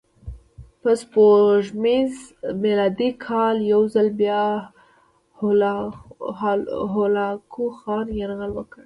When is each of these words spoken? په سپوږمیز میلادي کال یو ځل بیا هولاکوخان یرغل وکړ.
په 0.81 0.89
سپوږمیز 1.01 2.13
میلادي 2.63 3.09
کال 3.25 3.55
یو 3.73 3.81
ځل 3.93 4.07
بیا 4.21 4.41
هولاکوخان 6.93 8.05
یرغل 8.21 8.51
وکړ. 8.53 8.79